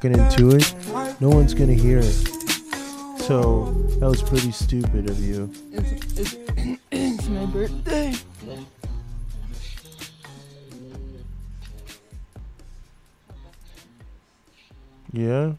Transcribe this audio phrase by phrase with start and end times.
[0.10, 2.14] Not talking into it, no one's gonna hear it.
[3.22, 5.52] So that was pretty stupid of you.
[5.72, 6.36] It's, it's,
[6.92, 8.14] it's my birthday.
[15.12, 15.54] Yeah.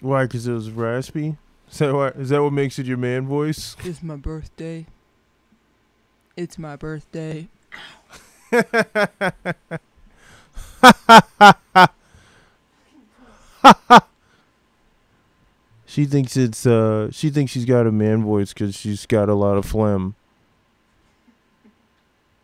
[0.00, 0.26] Why?
[0.26, 1.36] Cause it was raspy.
[1.70, 2.08] Is that why?
[2.08, 3.76] Is that what makes it your man voice?
[3.84, 4.86] It's my birthday.
[6.36, 7.48] It's my birthday.
[15.86, 17.10] she thinks it's uh.
[17.10, 20.14] She thinks she's got a man voice because she's got a lot of phlegm.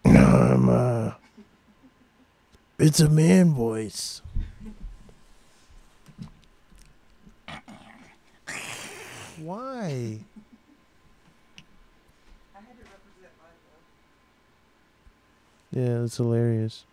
[0.04, 1.12] I'm uh.
[2.78, 4.22] It's a man voice.
[9.38, 10.20] Why?
[15.72, 16.84] Yeah, that's hilarious.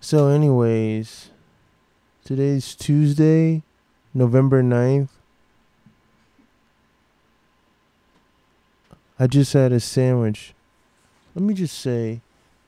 [0.00, 1.30] So, anyways,
[2.24, 3.64] today's Tuesday,
[4.14, 5.08] November 9th.
[9.18, 10.54] I just had a sandwich.
[11.34, 12.20] Let me just say,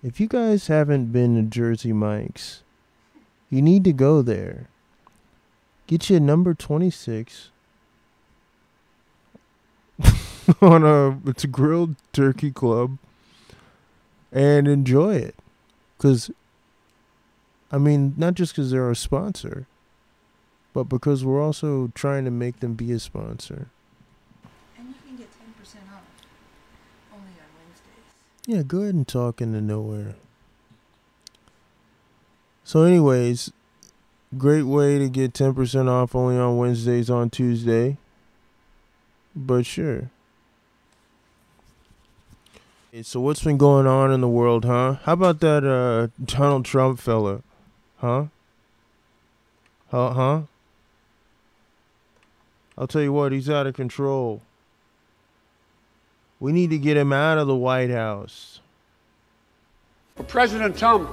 [0.02, 2.64] if you guys haven't been to Jersey Mike's,
[3.48, 4.68] you need to go there.
[5.86, 7.50] Get you a number 26
[10.60, 12.98] on a it's a grilled turkey club
[14.32, 15.36] and enjoy it.
[15.98, 16.30] Cuz
[17.72, 19.66] I mean, not just cuz they're a sponsor,
[20.72, 23.68] but because we're also trying to make them be a sponsor.
[24.78, 26.02] And you can get 10% off.
[27.12, 28.46] Only on Wednesdays.
[28.46, 30.14] Yeah, go ahead and talk into nowhere.
[32.64, 33.52] So, anyways,
[34.38, 37.96] great way to get 10% off only on Wednesdays on Tuesday.
[39.34, 40.10] But sure.
[42.92, 44.98] Okay, So, what's been going on in the world, huh?
[45.02, 47.42] How about that uh, Donald Trump fella?
[48.00, 48.26] Huh?
[49.90, 50.10] Huh?
[50.12, 50.40] Huh?
[52.78, 54.40] I'll tell you what, he's out of control.
[56.38, 58.60] We need to get him out of the White House.
[60.16, 61.10] For President Trump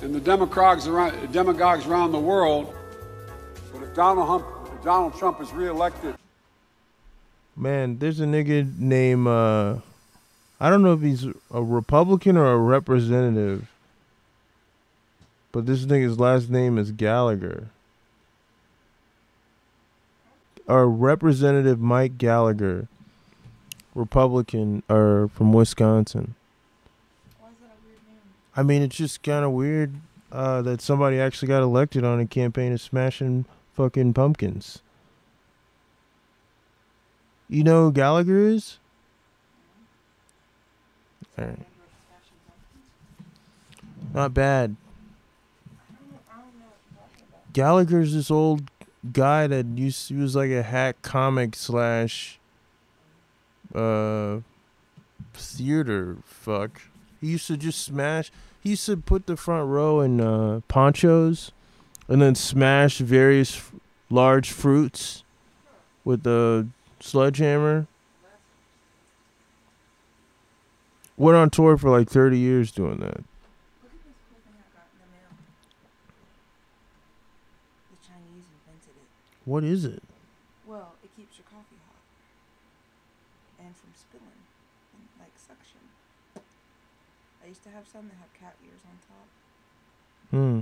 [0.00, 2.74] and the demagogues around, demagogues around the world,
[3.72, 6.14] but if Donald, Hump, if Donald Trump is reelected,
[7.56, 9.76] Man, there's a nigga named uh
[10.58, 13.68] I don't know if he's a Republican or a representative.
[15.52, 17.70] But this nigga's last name is Gallagher.
[20.66, 22.88] Or Representative Mike Gallagher.
[23.94, 26.34] Republican or from Wisconsin.
[27.40, 28.18] Why is that a weird name?
[28.56, 29.94] I mean it's just kinda weird
[30.30, 34.80] uh that somebody actually got elected on a campaign of smashing fucking pumpkins.
[37.48, 38.78] You know who Gallagher is?
[41.36, 41.58] Alright.
[44.14, 44.76] Not bad.
[47.52, 48.70] Gallagher's this old
[49.12, 52.38] guy that used he was like a hack comic slash
[53.74, 54.38] uh
[55.34, 56.82] theater fuck.
[57.20, 58.30] He used to just smash
[58.62, 61.52] he used to put the front row in uh ponchos
[62.08, 63.72] and then smash various f-
[64.10, 65.22] large fruits
[66.04, 66.66] with the
[66.98, 67.86] sledgehammer.
[71.16, 73.18] Went on tour for like 30 years doing that.
[73.18, 75.30] Look at this cool thing I got in the mail.
[77.90, 79.08] The Chinese invented it.
[79.50, 80.00] What is it?
[80.64, 81.96] Well, it keeps your coffee hot.
[83.66, 84.46] And from spilling.
[84.94, 85.80] And like suction.
[87.42, 89.26] I used to have some that have cat ears on top.
[90.30, 90.60] Hmm.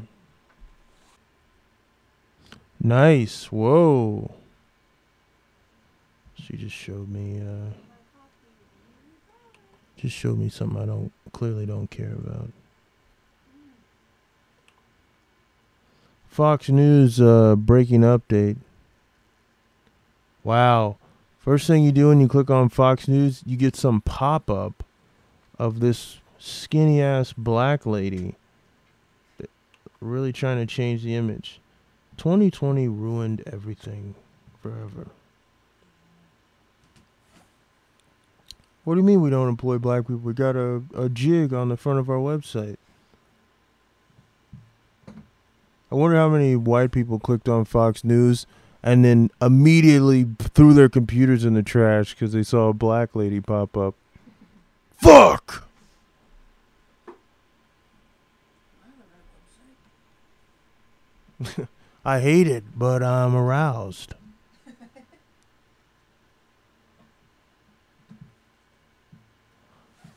[2.81, 3.52] Nice.
[3.52, 4.31] Whoa.
[6.37, 7.75] She just showed me uh
[9.99, 12.49] just showed me something I don't clearly don't care about.
[16.31, 18.56] Fox News uh breaking update.
[20.48, 20.96] Wow.
[21.36, 24.82] First thing you do when you click on Fox News, you get some pop up
[25.58, 28.34] of this skinny ass black lady
[30.00, 31.60] really trying to change the image.
[32.16, 34.14] 2020 ruined everything
[34.62, 35.08] forever.
[38.84, 40.16] What do you mean we don't employ black people?
[40.16, 42.78] We got a, a jig on the front of our website.
[45.92, 48.46] I wonder how many white people clicked on Fox News
[48.88, 53.38] and then immediately threw their computers in the trash because they saw a black lady
[53.38, 53.94] pop up.
[54.96, 55.69] Fuck!
[62.05, 64.14] I hate it, but I'm aroused.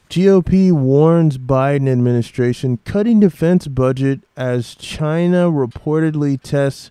[0.09, 6.89] GOP warns Biden administration cutting defense budget as China reportedly tests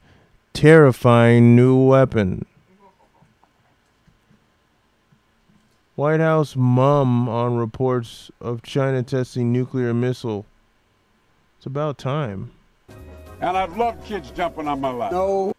[0.52, 2.46] terrifying new weapon.
[5.96, 10.46] White House mum on reports of China testing nuclear missile.
[11.58, 12.52] It's about time.
[13.40, 15.12] And I've loved kids jumping on my lap.
[15.12, 15.54] No.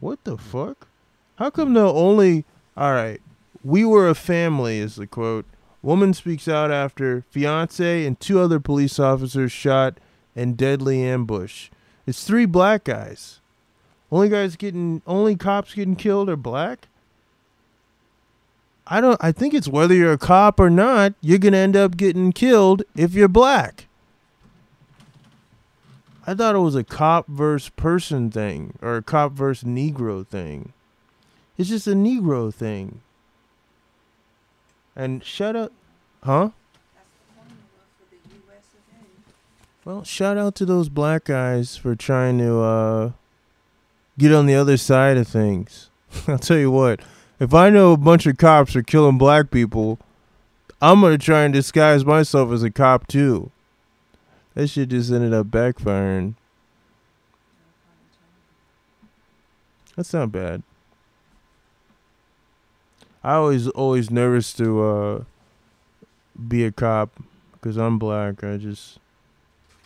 [0.00, 0.88] What the fuck?
[1.36, 2.44] How come the only
[2.76, 3.20] all right?
[3.64, 5.46] We were a family is the quote.
[5.82, 9.98] Woman speaks out after fiance and two other police officers shot
[10.34, 11.70] in deadly ambush.
[12.06, 13.40] It's three black guys.
[14.10, 16.88] Only guys getting only cops getting killed are black.
[18.86, 21.76] I don't I think it's whether you're a cop or not, you're going to end
[21.76, 23.86] up getting killed if you're black.
[26.26, 30.72] I thought it was a cop versus person thing or a cop versus Negro thing.
[31.56, 33.00] It's just a Negro thing.
[34.94, 35.72] And shut up.
[36.22, 36.50] huh?
[36.94, 37.58] That's the formula
[37.98, 38.64] for the U.S.
[38.74, 39.79] of A.
[39.90, 43.10] Well, shout out to those black guys for trying to uh,
[44.16, 45.90] get on the other side of things.
[46.28, 47.00] I'll tell you what,
[47.40, 49.98] if I know a bunch of cops are killing black people,
[50.80, 53.50] I'm gonna try and disguise myself as a cop too.
[54.54, 56.34] That shit just ended up backfiring.
[59.96, 60.62] That's not bad.
[63.24, 65.24] I always always nervous to uh
[66.46, 67.10] be a cop
[67.54, 68.44] because I'm black.
[68.44, 69.00] I just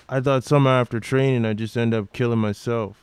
[0.09, 2.97] I thought somehow after training I'd just end up killing myself.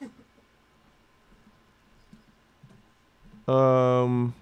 [3.48, 4.34] um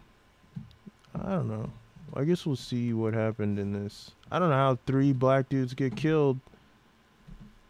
[1.14, 1.70] I don't know.
[2.14, 4.12] I guess we'll see what happened in this.
[4.30, 6.40] I don't know how three black dudes get killed.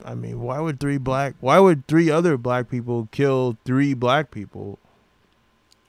[0.05, 4.31] I mean, why would three black why would three other black people kill three black
[4.31, 4.79] people?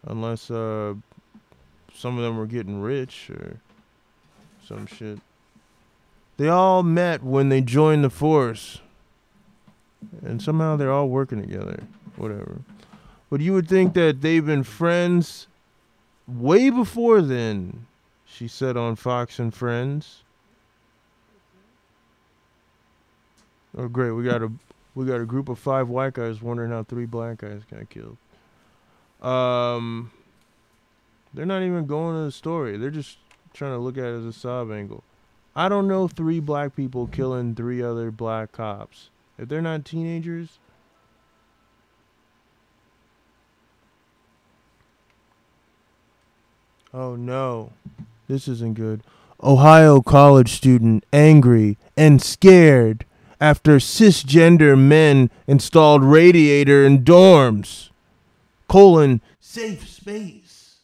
[0.05, 0.95] Unless uh
[1.93, 3.59] some of them were getting rich or
[4.65, 5.19] some shit.
[6.37, 8.79] They all met when they joined the force.
[10.23, 11.83] And somehow they're all working together.
[12.15, 12.61] Whatever.
[13.29, 15.47] But you would think that they've been friends
[16.27, 17.85] way before then,
[18.25, 20.23] she said on Fox and Friends.
[23.77, 24.51] Oh great, we got a
[24.95, 28.17] we got a group of five white guys wondering how three black guys got killed.
[29.21, 30.11] Um
[31.33, 32.77] they're not even going to the story.
[32.77, 33.17] They're just
[33.53, 35.03] trying to look at it as a sob angle.
[35.55, 39.09] I don't know three black people killing three other black cops.
[39.37, 40.59] If they're not teenagers,
[46.93, 47.71] Oh no.
[48.27, 49.01] This isn't good.
[49.41, 53.05] Ohio college student angry and scared
[53.39, 57.89] after cisgender men installed radiator in dorms.
[58.67, 60.77] Colon safe space.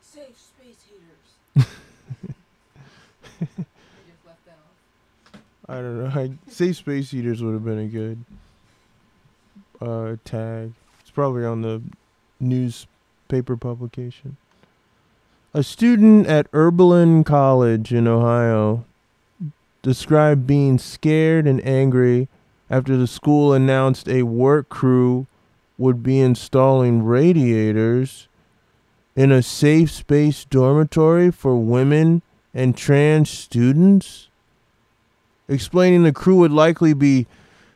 [0.00, 1.66] Safe space heaters.
[5.68, 6.10] I don't know.
[6.20, 8.24] I, safe space heaters would have been a good
[9.80, 10.72] uh, tag.
[11.00, 11.82] It's probably on the
[12.38, 14.36] newspaper publication.
[15.52, 18.84] A student at Oberlin College in Ohio
[19.82, 22.28] described being scared and angry
[22.68, 25.26] after the school announced a work crew
[25.76, 28.28] would be installing radiators
[29.16, 32.22] in a safe space dormitory for women
[32.54, 34.28] and trans students
[35.48, 37.26] explaining the crew would likely be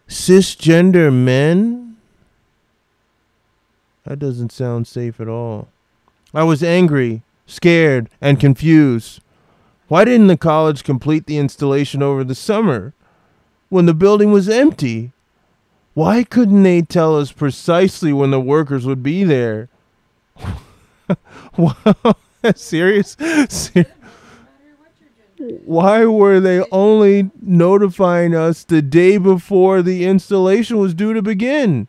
[0.08, 1.96] cisgender men.
[4.04, 5.68] That doesn't sound safe at all.
[6.32, 9.20] I was angry, scared, and confused.
[9.88, 12.92] Why didn't the college complete the installation over the summer
[13.68, 15.12] when the building was empty?
[15.94, 19.68] Why couldn't they tell us precisely when the workers would be there?
[21.56, 21.94] wow,
[22.56, 23.12] serious?
[23.48, 23.86] Ser- No matter
[24.78, 30.94] what your gender why were they only notifying us the day before the installation was
[30.94, 31.88] due to begin?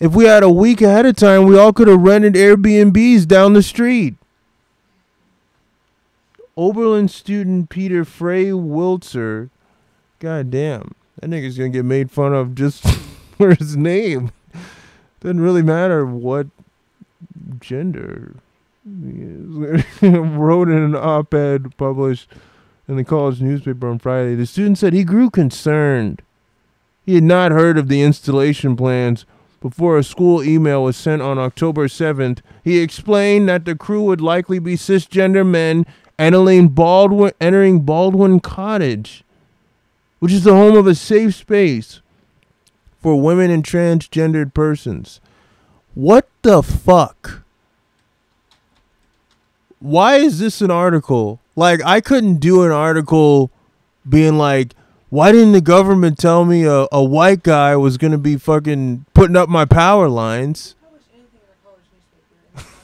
[0.00, 3.52] If we had a week ahead of time, we all could have rented Airbnbs down
[3.52, 4.14] the street.
[6.56, 9.50] Oberlin student Peter Frey Wiltzer,
[10.18, 12.84] god damn, that nigga's gonna get made fun of just
[13.36, 14.32] for his name.
[15.20, 16.48] Doesn't really matter what
[17.60, 18.34] gender.
[20.02, 22.30] Wrote in an op ed published
[22.86, 24.34] in the college newspaper on Friday.
[24.34, 26.22] The student said he grew concerned.
[27.04, 29.26] He had not heard of the installation plans
[29.60, 32.40] before a school email was sent on October 7th.
[32.62, 35.84] He explained that the crew would likely be cisgender men
[36.18, 39.24] entering Baldwin, entering Baldwin Cottage,
[40.18, 42.00] which is the home of a safe space
[43.00, 45.20] for women and transgendered persons.
[45.94, 47.42] What the fuck?
[49.80, 51.40] Why is this an article?
[51.56, 53.50] Like, I couldn't do an article
[54.08, 54.74] being like,
[55.10, 59.06] why didn't the government tell me a, a white guy was going to be fucking
[59.14, 60.74] putting up my power lines?
[60.82, 61.84] Publish anything in a college
[62.54, 62.74] newspaper.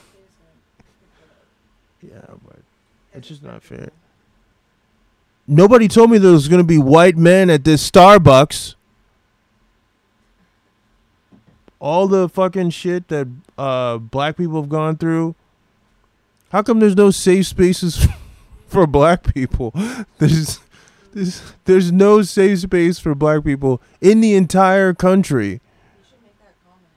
[2.01, 2.59] and it's not Yeah, but
[3.13, 3.89] it's just not fair.
[5.47, 8.73] Nobody told me there was going to be white men at this Starbucks.
[11.79, 15.35] All the fucking shit that uh, black people have gone through.
[16.55, 18.07] How come there's no safe spaces
[18.67, 19.73] for black people?
[20.19, 20.61] There's,
[21.13, 25.49] there's, there's no safe space for black people in the entire country.
[25.49, 25.59] You
[26.07, 26.87] should make that comment.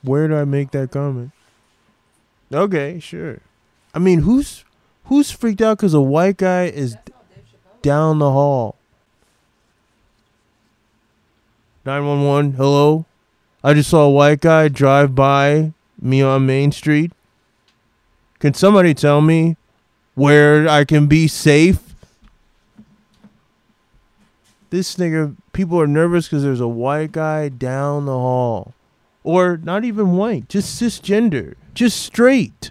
[0.00, 1.32] Where do I make that comment?
[2.50, 3.40] Okay, sure.
[3.92, 4.64] I mean, who's
[5.04, 7.82] who's freaked out because a white guy is That's how Dave Chappelle.
[7.82, 8.76] down the hall?
[11.84, 12.52] Nine one one.
[12.52, 13.04] Hello.
[13.62, 17.12] I just saw a white guy drive by me on Main Street.
[18.44, 19.56] Can somebody tell me
[20.14, 21.94] where I can be safe?
[24.68, 28.74] This nigga, people are nervous because there's a white guy down the hall.
[29.22, 32.70] Or not even white, just cisgender, just straight.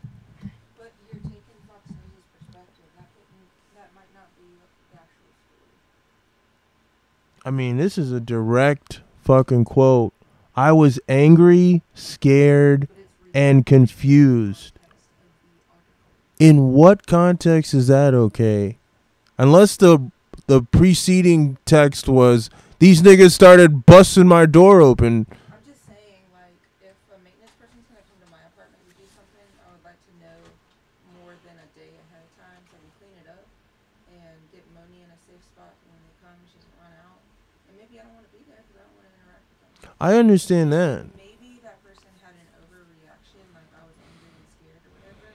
[7.44, 10.14] I mean, this is a direct fucking quote.
[10.56, 12.88] I was angry, scared,
[13.34, 14.74] and confused.
[14.74, 16.33] context of the article.
[16.44, 18.76] In what context is that okay?
[19.38, 20.12] Unless the
[20.48, 25.26] the preceding text was these niggas started busting my door open.
[25.48, 26.52] I'm just saying, like,
[26.84, 29.96] if a maintenance person's gonna come to my apartment to do something, I would like
[30.04, 30.36] to know
[31.24, 33.48] more than a day ahead of time so we clean it up
[34.12, 36.36] and get Moni in a safe spot when they come.
[36.52, 37.24] She doesn't run out.
[37.72, 39.60] And maybe I don't want to be there because I don't want to interact with
[39.64, 39.96] them.
[40.04, 41.08] I understand that.
[41.16, 45.32] Maybe that person had an overreaction, like I was angry and scared or whatever,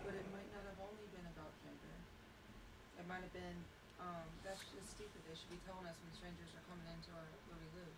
[0.00, 1.92] but it might not have only been about gender.
[2.96, 3.58] It might have been,
[4.00, 5.20] um, that's just stupid.
[5.28, 7.92] They should be telling us when strangers are coming into our where we live.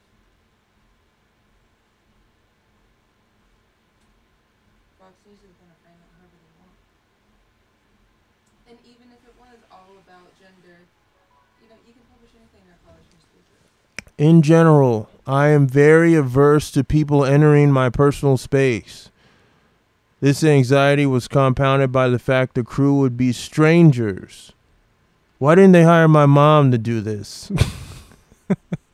[5.08, 6.76] Fox News is gonna frame it however they want.
[8.68, 10.84] And even if it was all about gender,
[11.62, 13.08] you know, you can publish anything in a college.
[14.18, 19.08] In general, I am very averse to people entering my personal space.
[20.20, 24.52] This anxiety was compounded by the fact the crew would be strangers.
[25.38, 27.50] Why didn't they hire my mom to do this?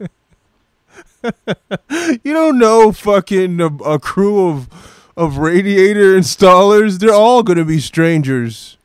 [1.99, 4.69] you don't know fucking a, a crew of
[5.17, 6.99] of radiator installers.
[6.99, 8.77] They're all gonna be strangers.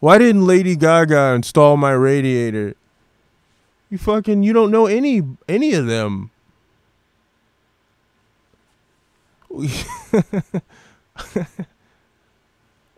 [0.00, 2.74] Why didn't Lady Gaga install my radiator?
[3.90, 6.30] You fucking you don't know any any of them.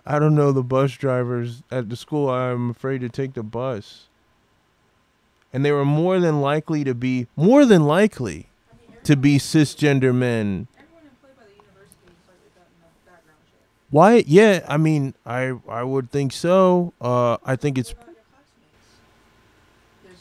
[0.04, 2.28] I don't know the bus drivers at the school.
[2.28, 4.08] I'm afraid to take the bus.
[5.52, 8.48] And they were more than likely to be more than likely
[9.04, 10.66] to be cisgender men.
[10.78, 13.38] Everyone employed by the university has likely gotten a background
[13.92, 14.24] Why?
[14.26, 16.94] Yeah, I mean, I I would think so.
[16.98, 18.24] Uh, I think it's What about your?
[20.02, 20.16] There's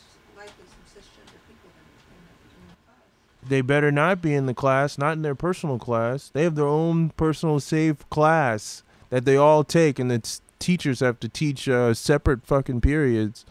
[0.67, 3.49] some cisgender people that are in the, in the class.
[3.49, 6.27] they better not be in the class, not in their personal class.
[6.33, 11.21] They have their own personal safe class that they all take, and the teachers have
[11.21, 13.45] to teach uh, separate fucking periods.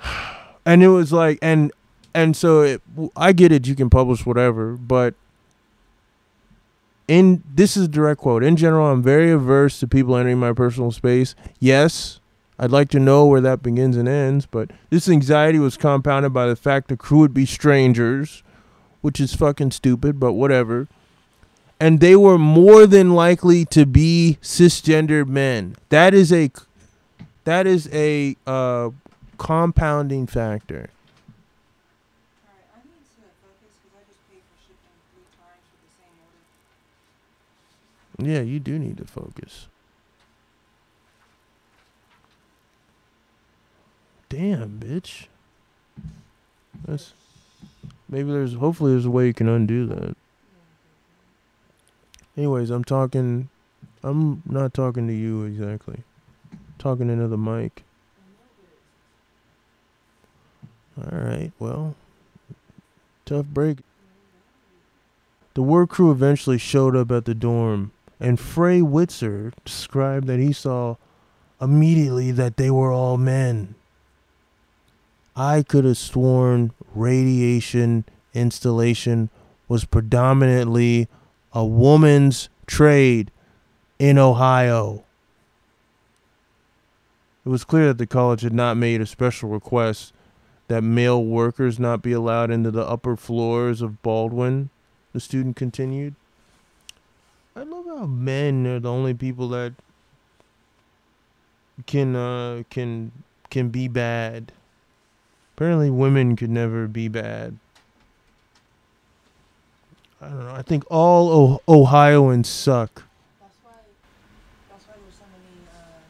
[0.66, 1.72] And it was like, and
[2.14, 2.80] and so it,
[3.14, 3.66] I get it.
[3.66, 5.14] You can publish whatever, but
[7.08, 8.42] in this is a direct quote.
[8.44, 11.34] In general, I'm very averse to people entering my personal space.
[11.60, 12.20] Yes,
[12.58, 16.46] I'd like to know where that begins and ends, but this anxiety was compounded by
[16.46, 18.42] the fact the crew would be strangers,
[19.02, 20.88] which is fucking stupid, but whatever.
[21.80, 25.76] and they were more than likely to be cisgendered men.
[25.90, 26.50] That is a
[27.44, 28.90] that is a uh,
[29.38, 30.88] compounding factor.
[32.46, 35.92] Alright, I need to focus because I just paid for shipping three times for the
[35.98, 36.40] same order.
[38.24, 39.68] Yeah, you do need to focus.
[44.28, 45.26] Damn, bitch.
[46.86, 47.12] That's
[48.08, 50.16] maybe there's hopefully there's a way you can undo that.
[52.36, 53.48] Anyways, I'm talking
[54.02, 56.02] I'm not talking to you exactly.
[56.78, 57.84] talking into the mic.
[60.98, 61.52] All right.
[61.58, 61.94] Well,
[63.24, 63.78] tough break.
[65.54, 70.52] The work crew eventually showed up at the dorm, and Frey Witzer described that he
[70.52, 70.96] saw
[71.60, 73.74] immediately that they were all men.
[75.36, 78.04] I could have sworn radiation
[78.34, 79.30] installation
[79.68, 81.08] was predominantly
[81.52, 83.30] a woman's trade
[83.98, 85.04] in Ohio.
[87.44, 90.12] It was clear that the college had not made a special request
[90.68, 94.70] that male workers not be allowed into the upper floors of Baldwin,
[95.12, 96.14] the student continued.
[98.02, 99.72] Men are the only people that
[101.86, 103.12] can uh can
[103.50, 104.52] can be bad.
[105.56, 107.56] Apparently women could never be bad.
[110.20, 110.54] I don't know.
[110.54, 113.04] I think all o- Ohioans suck.
[113.40, 113.70] That's why,
[114.70, 116.00] that's why there's so many, uh,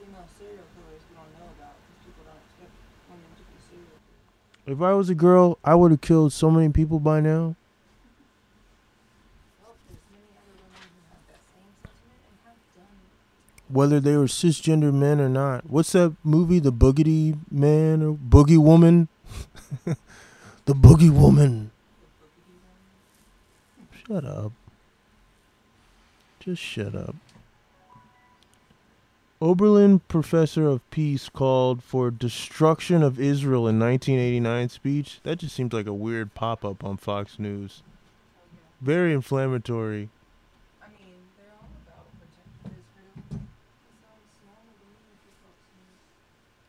[0.00, 2.72] female serial killers we don't know about because people don't expect
[3.10, 3.98] women to be serial.
[4.66, 7.54] If I was a girl, I would have killed so many people by now.
[9.60, 13.59] Well, there's many other women who have that same sentiment and have done it.
[13.70, 15.68] Whether they were cisgender men or not.
[15.68, 19.08] What's that movie, The Boogity Man or Boogie Woman?
[19.84, 21.70] the Boogie Woman.
[24.06, 24.52] Shut up.
[26.40, 27.14] Just shut up.
[29.42, 35.20] Oberlin professor of peace called for destruction of Israel in 1989 speech.
[35.22, 37.82] That just seems like a weird pop up on Fox News.
[38.82, 40.10] Very inflammatory.
[40.82, 43.16] I mean, they're all about protecting Israel.
[43.32, 45.96] It sounds normal to me if you folks knew.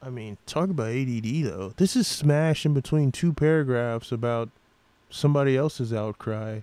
[0.03, 1.73] I mean, talk about ADD though.
[1.77, 4.49] This is smashed in between two paragraphs about
[5.09, 6.61] somebody else's outcry.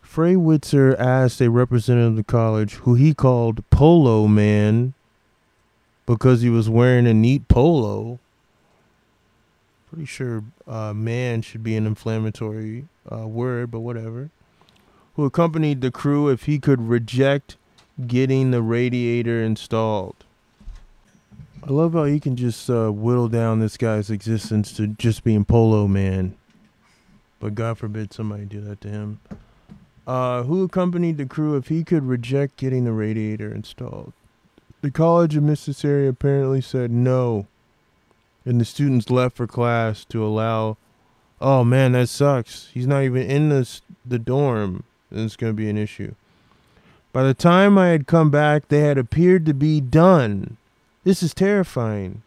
[0.00, 4.94] Frey Witzer asked a representative of the college, who he called Polo Man,
[6.06, 8.18] because he was wearing a neat polo.
[9.90, 14.30] Pretty sure uh, man should be an inflammatory uh, word, but whatever.
[15.16, 17.56] Who accompanied the crew if he could reject
[18.04, 20.16] getting the radiator installed.
[21.62, 25.44] I love how you can just uh, whittle down this guy's existence to just being
[25.44, 26.36] Polo Man.
[27.40, 29.20] But God forbid somebody do that to him.
[30.06, 34.12] Uh, who accompanied the crew if he could reject getting the radiator installed?
[34.80, 37.48] The College of Mississippi apparently said no,
[38.44, 40.76] and the students left for class to allow.
[41.40, 42.68] Oh man, that sucks.
[42.72, 46.14] He's not even in this the dorm, and it's gonna be an issue.
[47.16, 50.58] By the time I had come back, they had appeared to be done.
[51.02, 52.20] This is terrifying.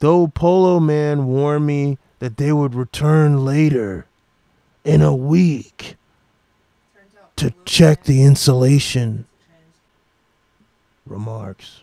[0.00, 4.04] Though Polo Man warned me that they would return later,
[4.84, 5.96] in a week
[7.36, 9.24] to check the insulation.
[11.06, 11.82] Remarks.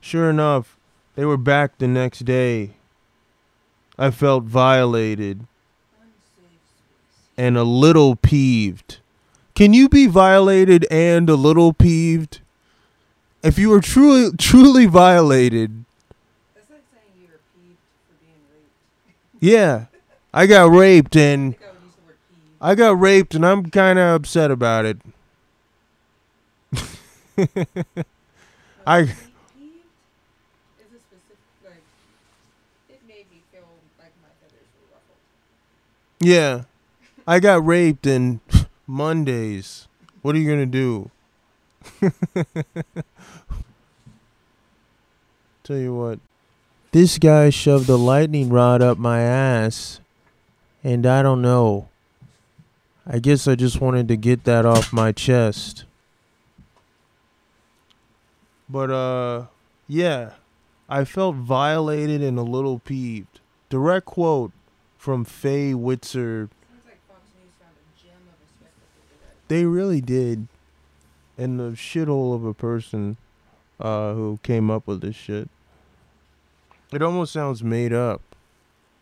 [0.00, 0.76] Sure enough,
[1.14, 2.72] they were back the next day.
[3.96, 5.46] I felt violated
[7.36, 8.98] and a little peeved.
[9.54, 12.40] Can you be violated and a little peeved?
[13.42, 15.84] If you were truly truly violated,
[16.54, 17.76] That's like saying you were peeved
[18.08, 18.70] for being raped.
[19.40, 19.86] yeah.
[20.34, 22.56] I got raped and I would use the word peeved.
[22.60, 24.98] I got raped and I'm kind of upset about it.
[28.86, 31.82] I- is a specific like.
[32.88, 35.18] It made me feel like my feathers were ruffled.
[36.20, 36.62] Yeah.
[37.26, 38.40] I got raped and
[38.86, 39.88] Mondays.
[40.22, 41.10] What are you to do?
[45.64, 46.18] Tell you what.
[46.92, 50.00] This guy shoved a lightning rod up my ass
[50.84, 51.88] and I don't know.
[53.06, 55.84] I guess I just wanted to get that off my chest.
[58.68, 59.46] But uh
[59.88, 60.32] yeah,
[60.88, 63.40] I felt violated and a little peeved.
[63.70, 64.52] Direct quote
[64.98, 69.41] from Faye Witzer Sounds like Fox News found a gem of a spectacle today.
[69.52, 70.48] They really did.
[71.36, 73.18] And the shithole of a person
[73.78, 75.50] uh, who came up with this shit.
[76.90, 78.22] It almost sounds made up.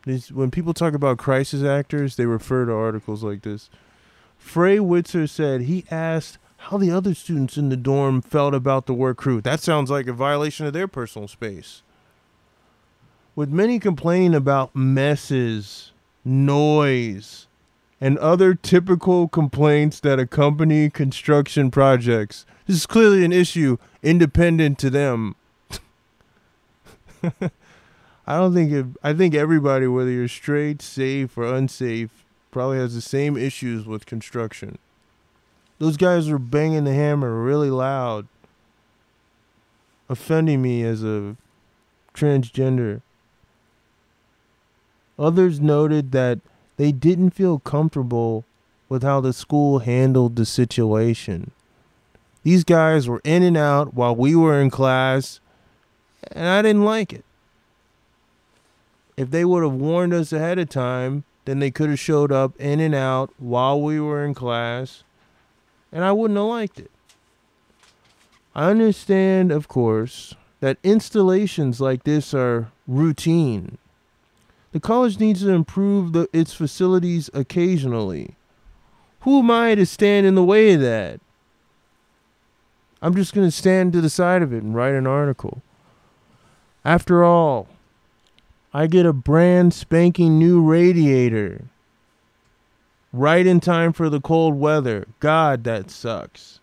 [0.06, 3.70] These, when people talk about crisis actors, they refer to articles like this.
[4.38, 8.94] Frey Witzer said he asked how the other students in the dorm felt about the
[8.94, 9.40] work crew.
[9.40, 11.82] That sounds like a violation of their personal space.
[13.36, 15.92] With many complaining about messes,
[16.24, 17.46] noise,
[18.00, 24.90] and other typical complaints that accompany construction projects, this is clearly an issue independent to
[24.90, 25.36] them.
[28.26, 32.94] I don't think it, I think everybody, whether you're straight, safe, or unsafe, probably has
[32.94, 34.78] the same issues with construction.
[35.78, 38.28] Those guys were banging the hammer really loud,
[40.08, 41.36] offending me as a
[42.14, 43.02] transgender.
[45.18, 46.38] Others noted that
[46.80, 48.42] they didn't feel comfortable
[48.88, 51.50] with how the school handled the situation.
[52.42, 55.40] These guys were in and out while we were in class,
[56.32, 57.22] and I didn't like it.
[59.14, 62.58] If they would have warned us ahead of time, then they could have showed up
[62.58, 65.02] in and out while we were in class,
[65.92, 66.90] and I wouldn't have liked it.
[68.54, 73.76] I understand, of course, that installations like this are routine.
[74.72, 78.36] The college needs to improve the, its facilities occasionally.
[79.20, 81.20] Who am I to stand in the way of that?
[83.02, 85.62] I'm just going to stand to the side of it and write an article.
[86.84, 87.68] After all,
[88.72, 91.64] I get a brand spanking new radiator.
[93.12, 95.06] Right in time for the cold weather.
[95.18, 96.60] God, that sucks.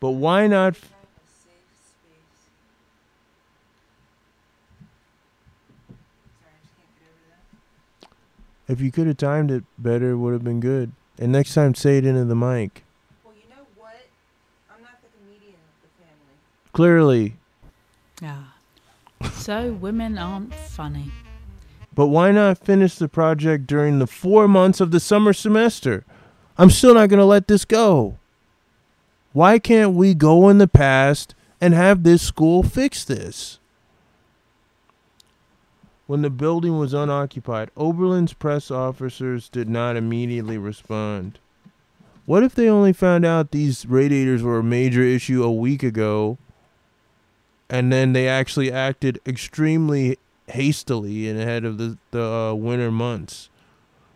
[0.00, 0.76] But why not?
[8.68, 10.92] If you could have timed it better, it would have been good.
[11.18, 12.84] And next time, say it into the mic.
[13.24, 13.96] Well, you know what?
[14.70, 16.36] I'm not the comedian of the family.
[16.72, 17.36] Clearly.
[18.22, 18.54] Ah.
[19.32, 21.10] So women aren't funny.
[21.94, 26.04] But why not finish the project during the four months of the summer semester?
[26.56, 28.18] I'm still not going to let this go.
[29.32, 33.58] Why can't we go in the past and have this school fix this?
[36.08, 41.38] When the building was unoccupied, Oberlin's press officers did not immediately respond.
[42.26, 46.38] What if they only found out these radiators were a major issue a week ago
[47.70, 53.50] and then they actually acted extremely hastily and ahead of the, the uh, winter months.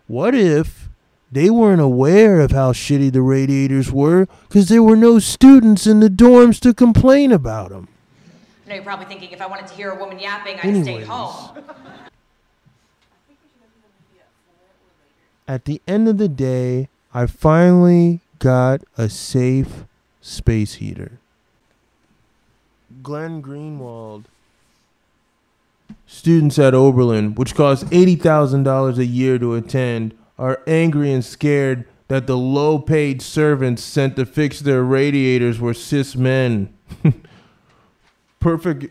[0.06, 0.88] What if
[1.30, 6.00] they weren't aware of how shitty the radiators were because there were no students in
[6.00, 7.88] the dorms to complain about them?
[8.72, 11.02] I know you're probably thinking if I wanted to hear a woman yapping, I'd stay
[11.02, 11.58] home.
[15.46, 19.84] At the end of the day, I finally got a safe
[20.22, 21.18] space heater.
[23.02, 24.24] Glenn Greenwald.
[26.06, 32.26] Students at Oberlin, which cost $80,000 a year to attend, are angry and scared that
[32.26, 36.72] the low paid servants sent to fix their radiators were cis men.
[38.42, 38.86] Perfect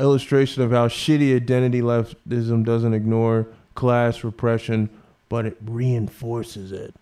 [0.00, 4.90] illustration of how shitty identity leftism doesn't ignore class repression,
[5.28, 6.92] but it reinforces it.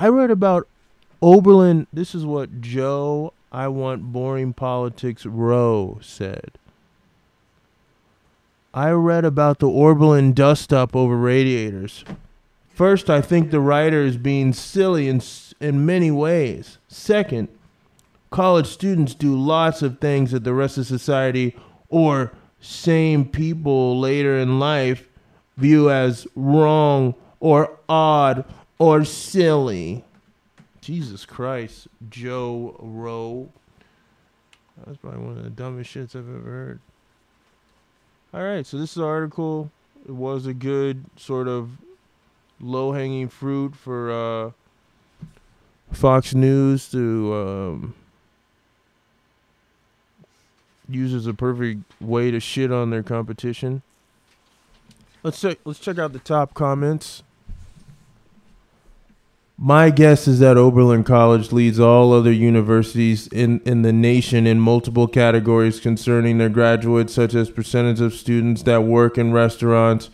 [0.00, 0.66] I read about
[1.22, 1.86] Oberlin.
[1.92, 6.58] This is what Joe, I want boring politics, Rowe said.
[8.74, 12.04] I read about the Oberlin dust up over radiators.
[12.74, 15.22] First, I think the writer is being silly in,
[15.60, 16.78] in many ways.
[16.88, 17.46] Second,
[18.30, 21.56] college students do lots of things that the rest of society
[21.88, 25.08] or same people later in life
[25.56, 28.44] view as wrong or odd
[28.78, 30.04] or silly.
[30.80, 33.48] Jesus Christ, Joe Rowe.
[34.86, 36.80] That's probably one of the dumbest shits I've ever heard.
[38.32, 39.70] All right, so this is article.
[40.06, 41.70] It was a good sort of
[42.60, 44.50] low hanging fruit for uh,
[45.92, 47.94] Fox News to um,
[50.94, 53.82] use as a perfect way to shit on their competition.
[55.22, 55.58] Let's check.
[55.64, 57.22] Let's check out the top comments.
[59.62, 64.58] My guess is that Oberlin College leads all other universities in, in the nation in
[64.58, 70.08] multiple categories concerning their graduates, such as percentage of students that work in restaurants,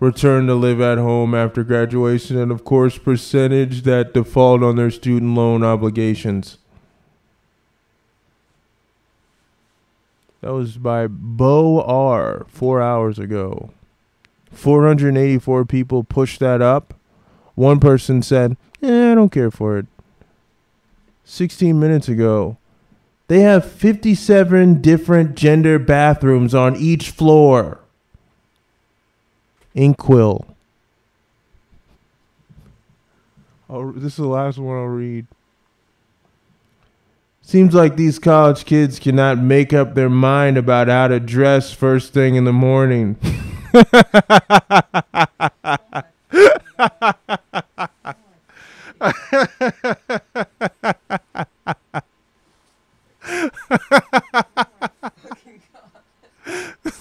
[0.00, 4.90] return to live at home after graduation, and of course, percentage that default on their
[4.90, 6.58] student loan obligations.
[10.40, 12.46] That was by Bo R.
[12.48, 13.70] four hours ago.
[14.52, 16.94] 484 people pushed that up.
[17.54, 19.86] One person said, eh, I don't care for it.
[21.24, 22.56] 16 minutes ago.
[23.28, 27.80] They have 57 different gender bathrooms on each floor.
[29.74, 30.46] Inkwell.
[33.68, 35.26] Oh, this is the last one I'll read.
[37.50, 42.12] Seems like these college kids cannot make up their mind about how to dress first
[42.12, 43.16] thing in the morning.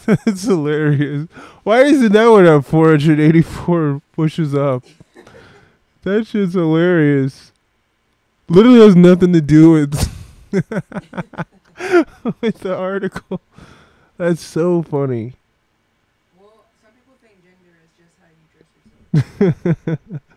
[0.07, 1.27] That's hilarious.
[1.61, 4.83] Why isn't that one have 484 pushes up?
[6.01, 7.51] That shit's hilarious.
[8.47, 10.08] Literally has nothing to do with
[12.41, 13.41] with the article.
[14.17, 15.33] That's so funny.
[16.37, 18.45] Well, some people think gender is just how you
[19.41, 20.21] dress yourself.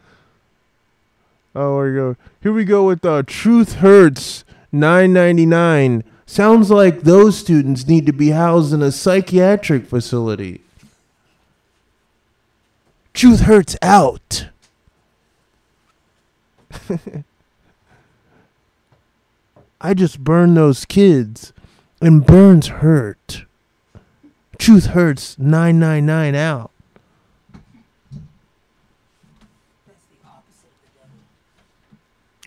[1.55, 2.17] Oh, here we go.
[2.43, 6.03] Here we go with uh, Truth Hurts 999.
[6.25, 10.63] Sounds like those students need to be housed in a psychiatric facility.
[13.13, 14.47] Truth Hurts out.
[19.85, 21.53] I just burned those kids,
[22.01, 23.45] and burns hurt.
[24.57, 26.71] Truth Hurts 999 out.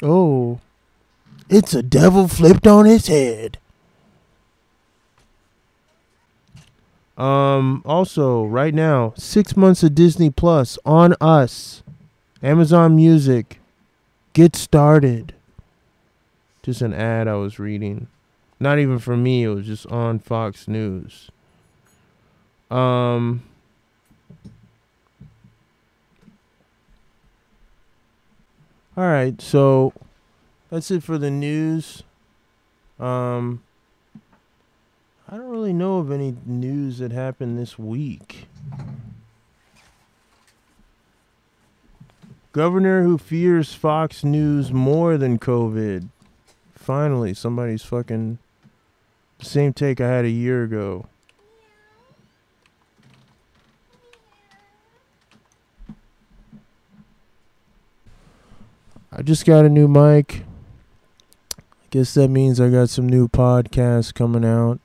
[0.01, 0.61] Oh.
[1.49, 3.57] It's a devil flipped on his head.
[7.17, 11.83] Um also right now, 6 months of Disney Plus on us.
[12.41, 13.59] Amazon Music.
[14.33, 15.33] Get started.
[16.65, 18.07] Just an ad I was reading.
[18.59, 21.29] Not even for me, it was just on Fox News.
[22.71, 23.43] Um
[28.97, 29.93] All right, so
[30.71, 32.01] that's it for the news.
[32.99, 33.61] Um,
[35.29, 38.47] I don't really know of any news that happened this week.
[42.53, 46.07] Governor who fears Fox News more than COVID.
[46.85, 48.37] Finally, somebody's fucking
[49.39, 51.07] the same take I had a year ago.
[59.11, 60.43] I just got a new mic.
[61.57, 64.79] I guess that means I got some new podcasts coming out.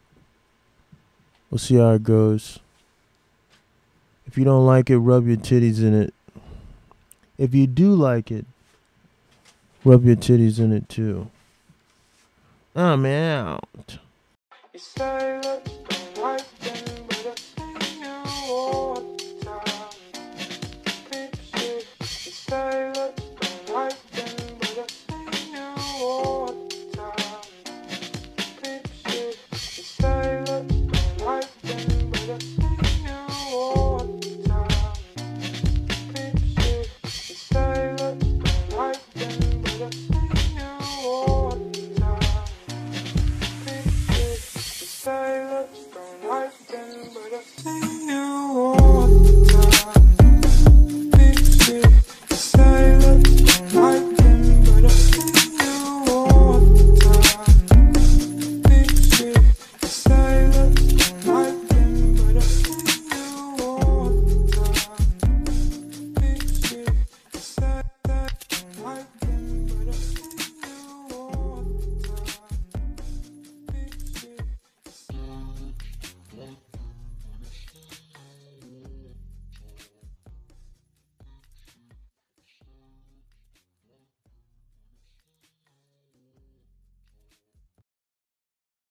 [1.51, 2.61] We'll see how it goes.
[4.27, 6.15] If you don't like it, rub your titties in it.
[7.37, 8.47] If you do like it,
[9.85, 11.31] rub your titties in it too.
[12.77, 13.99] I'm out.